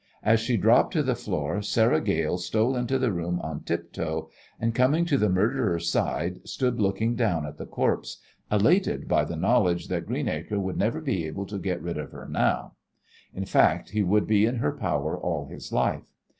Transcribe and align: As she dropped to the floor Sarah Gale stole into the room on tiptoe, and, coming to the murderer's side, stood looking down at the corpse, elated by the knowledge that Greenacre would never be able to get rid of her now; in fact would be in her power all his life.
As 0.23 0.39
she 0.39 0.57
dropped 0.57 0.93
to 0.93 1.03
the 1.03 1.13
floor 1.13 1.61
Sarah 1.61 2.01
Gale 2.01 2.39
stole 2.39 2.75
into 2.75 2.97
the 2.97 3.11
room 3.11 3.39
on 3.41 3.61
tiptoe, 3.61 4.31
and, 4.59 4.73
coming 4.73 5.05
to 5.05 5.15
the 5.15 5.29
murderer's 5.29 5.91
side, 5.91 6.39
stood 6.43 6.81
looking 6.81 7.13
down 7.13 7.45
at 7.45 7.59
the 7.59 7.67
corpse, 7.67 8.17
elated 8.51 9.07
by 9.07 9.25
the 9.25 9.35
knowledge 9.35 9.89
that 9.89 10.07
Greenacre 10.07 10.59
would 10.59 10.77
never 10.77 11.01
be 11.01 11.27
able 11.27 11.45
to 11.45 11.59
get 11.59 11.83
rid 11.83 11.99
of 11.99 12.13
her 12.13 12.27
now; 12.27 12.73
in 13.31 13.45
fact 13.45 13.91
would 13.95 14.25
be 14.25 14.47
in 14.47 14.55
her 14.55 14.71
power 14.71 15.15
all 15.15 15.45
his 15.45 15.71
life. 15.71 16.11